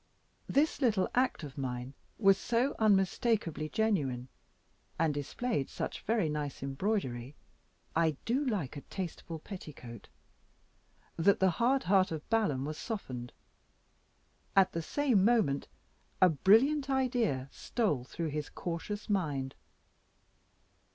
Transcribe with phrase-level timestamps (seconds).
[0.49, 4.29] This little act of mine was so unmistakably genuine,
[4.97, 7.35] and displayed such very nice embroidery
[7.95, 10.09] I do like a tasteful petticoat
[11.17, 13.31] that the hard heart of Balaam was softened;
[14.55, 15.67] at the same moment
[16.19, 19.53] a brilliant idea stole through his cautious mind.